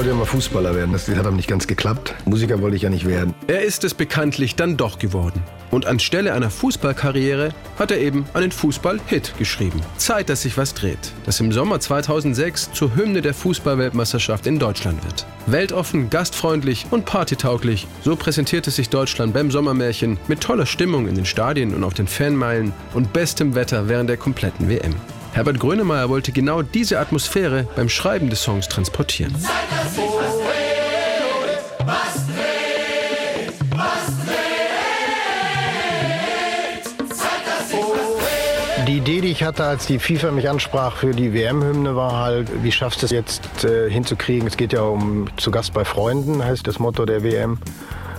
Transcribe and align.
wollte 0.00 0.10
ja 0.10 0.16
mal 0.16 0.24
Fußballer 0.24 0.74
werden. 0.74 0.92
Das 0.92 1.08
hat 1.08 1.26
aber 1.26 1.36
nicht 1.36 1.48
ganz 1.48 1.66
geklappt. 1.66 2.14
Musiker 2.24 2.60
wollte 2.60 2.76
ich 2.76 2.82
ja 2.82 2.90
nicht 2.90 3.06
werden. 3.06 3.34
Er 3.46 3.62
ist 3.62 3.84
es 3.84 3.92
bekanntlich 3.92 4.56
dann 4.56 4.76
doch 4.76 4.98
geworden. 4.98 5.42
Und 5.70 5.86
anstelle 5.86 6.32
einer 6.32 6.50
Fußballkarriere 6.50 7.50
hat 7.78 7.90
er 7.90 7.98
eben 7.98 8.24
einen 8.34 8.50
Fußball-Hit 8.50 9.34
geschrieben. 9.38 9.80
Zeit, 9.98 10.28
dass 10.28 10.42
sich 10.42 10.56
was 10.56 10.74
dreht. 10.74 11.12
Das 11.26 11.38
im 11.40 11.52
Sommer 11.52 11.80
2006 11.80 12.72
zur 12.72 12.94
Hymne 12.96 13.22
der 13.22 13.34
Fußballweltmeisterschaft 13.34 14.46
in 14.46 14.58
Deutschland 14.58 15.04
wird. 15.04 15.26
Weltoffen, 15.46 16.10
gastfreundlich 16.10 16.86
und 16.90 17.04
partytauglich. 17.04 17.86
So 18.02 18.16
präsentierte 18.16 18.70
sich 18.70 18.88
Deutschland 18.88 19.34
beim 19.34 19.50
Sommermärchen 19.50 20.18
mit 20.28 20.40
toller 20.40 20.66
Stimmung 20.66 21.08
in 21.08 21.14
den 21.14 21.26
Stadien 21.26 21.74
und 21.74 21.84
auf 21.84 21.94
den 21.94 22.06
Fanmeilen 22.06 22.72
und 22.94 23.12
bestem 23.12 23.54
Wetter 23.54 23.88
während 23.88 24.10
der 24.10 24.16
kompletten 24.16 24.68
WM. 24.68 24.94
Herbert 25.32 25.60
Grönemeyer 25.60 26.08
wollte 26.08 26.32
genau 26.32 26.62
diese 26.62 26.98
Atmosphäre 26.98 27.66
beim 27.76 27.88
Schreiben 27.88 28.30
des 28.30 28.42
Songs 28.42 28.68
transportieren. 28.68 29.34
Die 38.86 38.96
Idee, 38.96 39.20
die 39.20 39.28
ich 39.28 39.44
hatte, 39.44 39.64
als 39.64 39.86
die 39.86 40.00
FIFA 40.00 40.32
mich 40.32 40.48
ansprach 40.48 40.96
für 40.96 41.12
die 41.12 41.32
WM-Hymne, 41.32 41.94
war 41.94 42.24
halt, 42.24 42.48
wie 42.64 42.72
schaffst 42.72 43.02
du 43.02 43.06
es 43.06 43.12
jetzt 43.12 43.62
äh, 43.62 43.88
hinzukriegen? 43.88 44.48
Es 44.48 44.56
geht 44.56 44.72
ja 44.72 44.82
um 44.82 45.28
zu 45.36 45.52
Gast 45.52 45.72
bei 45.72 45.84
Freunden, 45.84 46.44
heißt 46.44 46.66
das 46.66 46.80
Motto 46.80 47.04
der 47.06 47.22
WM. 47.22 47.58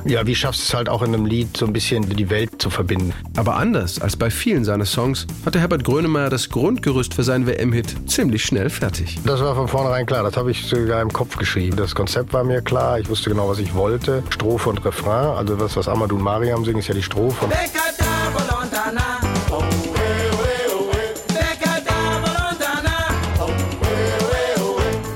Ja, 0.05 0.25
wie 0.25 0.35
schaffst 0.35 0.61
du 0.61 0.63
es 0.65 0.73
halt 0.73 0.89
auch 0.89 1.03
in 1.03 1.13
einem 1.13 1.25
Lied 1.25 1.55
so 1.55 1.65
ein 1.65 1.73
bisschen 1.73 2.09
die 2.09 2.29
Welt 2.29 2.61
zu 2.61 2.69
verbinden? 2.69 3.13
Aber 3.37 3.55
anders 3.55 4.01
als 4.01 4.15
bei 4.15 4.31
vielen 4.31 4.65
seiner 4.65 4.85
Songs 4.85 5.27
hatte 5.45 5.59
Herbert 5.59 5.83
Grönemeyer 5.83 6.29
das 6.29 6.49
Grundgerüst 6.49 7.13
für 7.13 7.23
seinen 7.23 7.45
WM-Hit 7.45 8.09
ziemlich 8.09 8.43
schnell 8.43 8.69
fertig. 8.69 9.19
Das 9.25 9.41
war 9.41 9.55
von 9.55 9.67
vornherein 9.67 10.05
klar, 10.05 10.23
das 10.23 10.35
habe 10.37 10.51
ich 10.51 10.63
sogar 10.63 11.01
im 11.01 11.13
Kopf 11.13 11.37
geschrieben. 11.37 11.77
Das 11.77 11.93
Konzept 11.93 12.33
war 12.33 12.43
mir 12.43 12.61
klar, 12.61 12.99
ich 12.99 13.09
wusste 13.09 13.29
genau, 13.29 13.47
was 13.47 13.59
ich 13.59 13.73
wollte. 13.75 14.23
Strophe 14.29 14.69
und 14.69 14.83
Refrain, 14.83 15.37
also 15.37 15.55
das, 15.55 15.75
was 15.75 15.87
Amadou 15.87 16.15
und 16.15 16.23
Mariam 16.23 16.65
singen, 16.65 16.79
ist 16.79 16.87
ja 16.87 16.95
die 16.95 17.03
Strophe. 17.03 17.47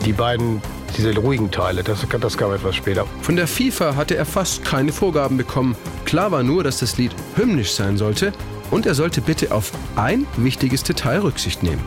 Die 0.06 0.14
beiden 0.14 0.62
diese 0.98 1.16
ruhigen 1.16 1.52
Teile, 1.52 1.84
das, 1.84 2.06
das 2.20 2.38
kam 2.38 2.54
etwas 2.54 2.76
später. 2.76 3.06
Von 3.22 3.36
der 3.36 3.48
FIFA 3.48 3.96
hatte 3.96 4.16
er 4.16 4.26
fast 4.26 4.64
keine 4.64 4.92
Vorgaben 4.92 5.38
bekommen. 5.38 5.76
Klar 6.06 6.32
war 6.32 6.44
nur, 6.44 6.64
dass 6.64 6.80
das 6.80 6.98
Lied 6.98 7.12
hymnisch 7.36 7.72
sein 7.72 7.98
sollte 7.98 8.34
und 8.72 8.86
er 8.86 8.96
sollte 8.96 9.22
bitte 9.22 9.52
auf 9.52 9.72
ein 9.96 10.26
wichtiges 10.38 10.84
Detail 10.84 11.20
Rücksicht 11.20 11.64
nehmen. 11.64 11.84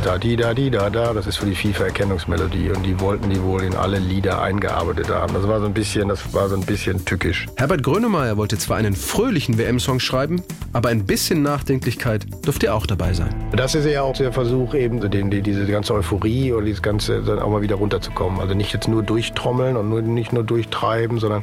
Dieses 0.00 0.12
da, 0.12 0.18
di, 0.18 0.36
da, 0.36 0.54
di, 0.54 0.70
da, 0.70 0.88
da, 0.88 1.12
das 1.12 1.26
ist 1.26 1.36
für 1.36 1.46
die 1.46 1.54
FIFA-Erkennungsmelodie 1.54 2.70
und 2.70 2.84
die 2.84 2.98
wollten 3.00 3.28
die 3.28 3.42
wohl 3.42 3.62
in 3.62 3.74
alle 3.74 3.98
Lieder 3.98 4.40
eingearbeitet 4.40 5.10
haben. 5.10 5.34
Das 5.34 5.46
war 5.46 5.60
so 5.60 5.66
ein 5.66 5.74
bisschen, 5.74 6.08
das 6.08 6.32
war 6.32 6.48
so 6.48 6.54
ein 6.54 6.64
bisschen 6.64 7.04
tückisch. 7.04 7.46
Herbert 7.56 7.82
Grönemeyer 7.82 8.38
wollte 8.38 8.56
zwar 8.56 8.78
einen 8.78 8.94
fröhlichen 8.94 9.58
WM-Song 9.58 10.00
schreiben, 10.00 10.42
aber 10.72 10.88
ein 10.88 11.04
bisschen 11.04 11.42
Nachdenklichkeit 11.42 12.26
dürfte 12.46 12.72
auch 12.72 12.86
dabei 12.86 13.12
sein. 13.12 13.34
Das 13.52 13.74
ist 13.74 13.84
ja 13.84 14.00
auch 14.00 14.16
der 14.16 14.32
Versuch, 14.32 14.74
eben 14.74 15.10
den, 15.10 15.30
die, 15.30 15.42
diese 15.42 15.66
ganze 15.66 15.92
Euphorie 15.92 16.52
oder 16.52 16.64
dieses 16.64 16.82
Ganze 16.82 17.20
dann 17.22 17.38
auch 17.38 17.50
mal 17.50 17.60
wieder 17.60 17.76
runterzukommen. 17.76 18.40
Also 18.40 18.54
nicht 18.54 18.72
jetzt 18.72 18.88
nur 18.88 19.02
durchtrommeln 19.02 19.76
und 19.76 19.90
nur, 19.90 20.00
nicht 20.00 20.32
nur 20.32 20.44
durchtreiben, 20.44 21.18
sondern 21.18 21.42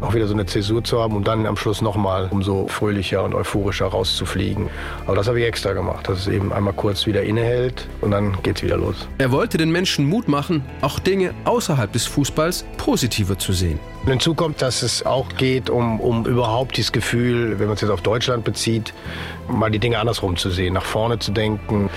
auch 0.00 0.14
wieder 0.14 0.28
so 0.28 0.34
eine 0.34 0.46
Zäsur 0.46 0.84
zu 0.84 1.00
haben 1.00 1.16
und 1.16 1.26
dann 1.26 1.44
am 1.44 1.56
Schluss 1.56 1.82
nochmal 1.82 2.28
umso 2.30 2.68
fröhlicher 2.68 3.24
und 3.24 3.34
euphorischer 3.34 3.86
rauszufliegen. 3.86 4.68
Aber 5.06 5.16
das 5.16 5.26
habe 5.26 5.40
ich 5.40 5.46
extra 5.46 5.72
gemacht, 5.72 6.08
dass 6.08 6.20
es 6.20 6.28
eben 6.28 6.52
einmal 6.52 6.74
kurz 6.74 7.06
wieder 7.06 7.24
innehält 7.24 7.79
und 8.00 8.10
dann 8.10 8.36
geht's 8.42 8.62
wieder 8.62 8.76
los. 8.76 9.08
Er 9.18 9.32
wollte 9.32 9.58
den 9.58 9.70
Menschen 9.70 10.06
Mut 10.06 10.28
machen, 10.28 10.64
auch 10.80 10.98
Dinge 10.98 11.34
außerhalb 11.44 11.92
des 11.92 12.06
Fußballs 12.06 12.64
positiver 12.76 13.38
zu 13.38 13.52
sehen. 13.52 13.78
Und 14.02 14.10
hinzu 14.10 14.34
kommt, 14.34 14.62
dass 14.62 14.82
es 14.82 15.04
auch 15.04 15.28
geht 15.36 15.68
um, 15.68 16.00
um 16.00 16.24
überhaupt 16.24 16.76
dieses 16.76 16.92
Gefühl, 16.92 17.58
wenn 17.58 17.66
man 17.66 17.74
es 17.74 17.82
jetzt 17.82 17.90
auf 17.90 18.00
Deutschland 18.00 18.44
bezieht, 18.44 18.94
mal 19.48 19.70
die 19.70 19.78
Dinge 19.78 19.98
andersrum 19.98 20.36
zu 20.36 20.50
sehen, 20.50 20.74
nach 20.74 20.84
vorne 20.84 21.18
zu 21.18 21.32
denken, 21.32 21.90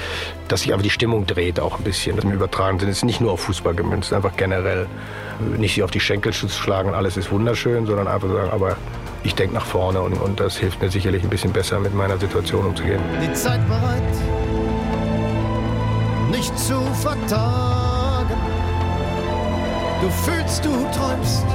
dass 0.50 0.62
sich 0.62 0.74
einfach 0.74 0.84
die 0.84 0.90
Stimmung 0.90 1.26
dreht 1.26 1.60
auch 1.60 1.78
ein 1.78 1.84
bisschen. 1.84 2.18
Im 2.18 2.32
übertragenen 2.32 2.80
Sinne 2.80 2.92
ist 2.92 3.06
nicht 3.06 3.22
nur 3.22 3.32
auf 3.32 3.42
Fußball 3.42 3.74
gemünzt, 3.74 4.12
einfach 4.12 4.36
generell 4.36 4.88
nicht 5.58 5.74
sich 5.74 5.84
auf 5.84 5.92
die 5.92 6.00
Schenkel 6.00 6.34
zu 6.34 6.48
schlagen, 6.50 6.94
alles 6.94 7.18
ist 7.18 7.32
wunderschön, 7.32 7.86
sondern 7.86 8.08
einfach 8.08 8.28
sagen, 8.28 8.52
aber 8.52 8.78
ich 9.24 9.36
denke 9.36 9.56
nach 9.56 9.66
vorne 9.66 10.02
und, 10.02 10.14
und 10.14 10.40
das 10.40 10.58
hilft 10.58 10.82
mir 10.82 10.90
sicherlich 10.90 11.24
ein 11.24 11.30
bisschen 11.30 11.54
besser 11.54 11.80
mit 11.80 11.94
meiner 11.96 12.18
Situation 12.18 12.66
umzugehen. 12.66 13.02
Die 13.22 13.34
Zeit 13.34 13.66
bereit, 13.68 14.04
nicht 16.34 16.58
zu 16.58 16.82
vertagen. 16.96 18.36
Du 20.02 20.10
fühlst, 20.10 20.66
du 20.66 20.72
träumst. 20.96 21.46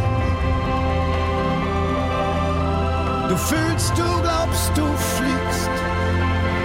Du 3.28 3.36
fühlst, 3.36 3.92
du 3.98 4.22
glaubst, 4.22 4.70
du 4.76 4.86
fliegst. 5.16 5.70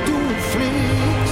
Du 0.05 0.17
fliegst. 0.51 1.22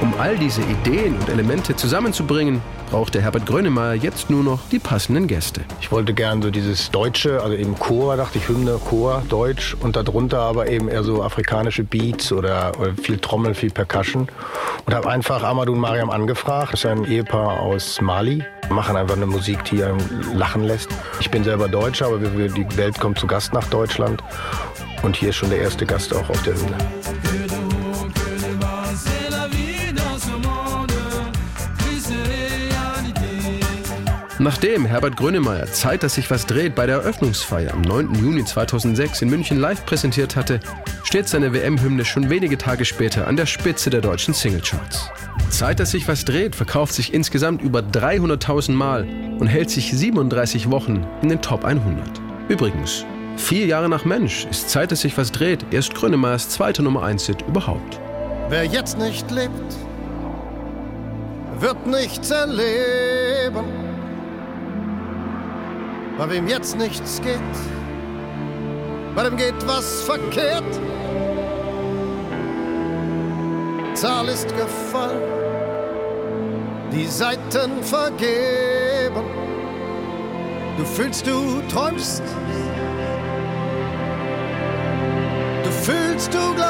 Um 0.00 0.14
all 0.20 0.36
diese 0.38 0.62
Ideen 0.62 1.16
und 1.16 1.28
Elemente 1.28 1.74
zusammenzubringen, 1.74 2.62
brauchte 2.88 3.20
Herbert 3.20 3.46
Grönemeyer 3.46 3.94
jetzt 3.94 4.30
nur 4.30 4.44
noch 4.44 4.60
die 4.70 4.78
passenden 4.78 5.26
Gäste. 5.26 5.62
Ich 5.80 5.90
wollte 5.90 6.14
gern 6.14 6.40
so 6.40 6.50
dieses 6.50 6.92
Deutsche, 6.92 7.42
also 7.42 7.56
eben 7.56 7.76
Chor, 7.76 8.16
dachte 8.16 8.38
ich, 8.38 8.48
Hymne, 8.48 8.78
Chor, 8.88 9.24
Deutsch 9.28 9.76
und 9.80 9.96
darunter 9.96 10.38
aber 10.38 10.68
eben 10.68 10.88
eher 10.88 11.02
so 11.02 11.24
afrikanische 11.24 11.82
Beats 11.82 12.30
oder, 12.30 12.72
oder 12.78 12.94
viel 12.94 13.18
Trommeln, 13.18 13.56
viel 13.56 13.70
Percussion. 13.70 14.28
Und 14.86 14.94
habe 14.94 15.10
einfach 15.10 15.42
Amadou 15.42 15.72
und 15.72 15.80
Mariam 15.80 16.10
angefragt. 16.10 16.74
Das 16.74 16.84
ist 16.84 16.86
ein 16.86 17.04
Ehepaar 17.04 17.60
aus 17.60 18.00
Mali. 18.00 18.44
Machen 18.70 18.96
einfach 18.96 19.16
eine 19.16 19.26
Musik, 19.26 19.64
die 19.64 19.82
einen 19.82 19.98
lachen 20.34 20.62
lässt. 20.62 20.90
Ich 21.18 21.28
bin 21.30 21.42
selber 21.42 21.68
Deutscher, 21.68 22.06
aber 22.06 22.18
die 22.18 22.76
Welt 22.76 23.00
kommt 23.00 23.18
zu 23.18 23.26
Gast 23.26 23.52
nach 23.52 23.66
Deutschland. 23.68 24.22
Und 25.02 25.16
hier 25.16 25.30
ist 25.30 25.36
schon 25.36 25.50
der 25.50 25.60
erste 25.60 25.86
Gast 25.86 26.14
auch 26.14 26.30
auf 26.30 26.42
der 26.44 26.54
Hymne. 26.54 27.47
Nachdem 34.40 34.86
Herbert 34.86 35.16
Grönemeyer 35.16 35.66
Zeit, 35.66 36.04
dass 36.04 36.14
sich 36.14 36.30
was 36.30 36.46
dreht 36.46 36.76
bei 36.76 36.86
der 36.86 36.98
Eröffnungsfeier 36.98 37.74
am 37.74 37.80
9. 37.80 38.14
Juni 38.14 38.44
2006 38.44 39.22
in 39.22 39.30
München 39.30 39.58
live 39.58 39.84
präsentiert 39.84 40.36
hatte, 40.36 40.60
steht 41.02 41.28
seine 41.28 41.52
WM-Hymne 41.52 42.04
schon 42.04 42.30
wenige 42.30 42.56
Tage 42.56 42.84
später 42.84 43.26
an 43.26 43.36
der 43.36 43.46
Spitze 43.46 43.90
der 43.90 44.00
deutschen 44.00 44.34
Singlecharts. 44.34 45.10
Zeit, 45.50 45.80
dass 45.80 45.90
sich 45.90 46.06
was 46.06 46.24
dreht, 46.24 46.54
verkauft 46.54 46.94
sich 46.94 47.12
insgesamt 47.12 47.62
über 47.62 47.80
300.000 47.80 48.72
Mal 48.72 49.08
und 49.40 49.48
hält 49.48 49.70
sich 49.70 49.90
37 49.90 50.70
Wochen 50.70 51.04
in 51.20 51.30
den 51.30 51.42
Top 51.42 51.64
100. 51.64 52.08
Übrigens, 52.48 53.04
vier 53.36 53.66
Jahre 53.66 53.88
nach 53.88 54.04
Mensch 54.04 54.46
ist 54.48 54.70
Zeit, 54.70 54.92
dass 54.92 55.00
sich 55.00 55.18
was 55.18 55.32
dreht, 55.32 55.66
erst 55.72 55.96
Grönemeyers 55.96 56.48
zweiter 56.48 56.84
Nummer 56.84 57.02
1-Hit 57.02 57.42
überhaupt. 57.48 58.00
Wer 58.50 58.64
jetzt 58.66 58.98
nicht 58.98 59.28
lebt, 59.32 59.76
wird 61.58 61.88
nichts 61.88 62.30
erleben. 62.30 63.87
Bei 66.18 66.28
wem 66.28 66.48
jetzt 66.48 66.76
nichts 66.76 67.20
geht, 67.22 67.38
bei 69.14 69.22
dem 69.22 69.36
geht 69.36 69.54
was 69.68 70.02
verkehrt. 70.02 70.64
Zahl 73.94 74.28
ist 74.28 74.48
gefallen, 74.48 75.22
die 76.90 77.06
Seiten 77.06 77.84
vergeben. 77.84 79.22
Du 80.76 80.84
fühlst, 80.84 81.24
du 81.24 81.62
träumst. 81.72 82.24
Du 85.62 85.70
fühlst, 85.70 86.34
du 86.34 86.54
glaubst. 86.56 86.67